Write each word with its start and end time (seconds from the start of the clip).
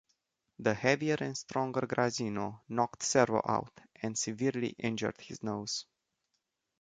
The 0.57 0.73
heavier 0.73 1.17
and 1.19 1.37
stronger 1.37 1.85
Graziano 1.85 2.63
knocked 2.69 3.03
Servo 3.03 3.39
out 3.47 3.69
and 4.01 4.17
severely 4.17 4.73
injured 4.79 5.21
his 5.21 5.43
nose. 5.43 5.85